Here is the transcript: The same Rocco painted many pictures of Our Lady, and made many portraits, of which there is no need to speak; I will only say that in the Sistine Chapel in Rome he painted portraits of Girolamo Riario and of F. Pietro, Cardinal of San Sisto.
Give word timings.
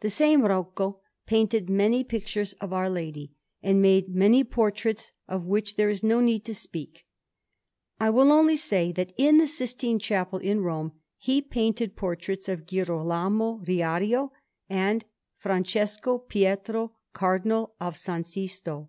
The 0.00 0.10
same 0.10 0.42
Rocco 0.42 0.98
painted 1.24 1.70
many 1.70 2.02
pictures 2.02 2.52
of 2.54 2.72
Our 2.72 2.90
Lady, 2.90 3.30
and 3.62 3.80
made 3.80 4.12
many 4.12 4.42
portraits, 4.42 5.12
of 5.28 5.46
which 5.46 5.76
there 5.76 5.88
is 5.88 6.02
no 6.02 6.18
need 6.20 6.44
to 6.46 6.54
speak; 6.56 7.06
I 8.00 8.10
will 8.10 8.32
only 8.32 8.56
say 8.56 8.90
that 8.90 9.12
in 9.16 9.38
the 9.38 9.46
Sistine 9.46 10.00
Chapel 10.00 10.40
in 10.40 10.62
Rome 10.62 10.94
he 11.16 11.40
painted 11.40 11.94
portraits 11.94 12.48
of 12.48 12.66
Girolamo 12.66 13.60
Riario 13.64 14.32
and 14.68 15.04
of 15.44 15.70
F. 15.76 15.96
Pietro, 16.26 16.96
Cardinal 17.12 17.76
of 17.78 17.96
San 17.96 18.24
Sisto. 18.24 18.88